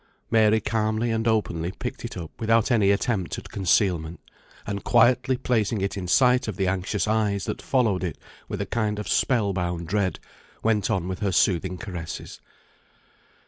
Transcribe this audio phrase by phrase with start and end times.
[0.31, 3.37] [Footnote 48 "Cricket," a stool.] Mary calmly and openly picked it up without any attempt
[3.37, 4.19] at concealment,
[4.65, 8.17] and quietly placing it in sight of the anxious eyes that followed it
[8.47, 10.19] with a kind of spell bound dread,
[10.63, 12.41] went on with her soothing caresses.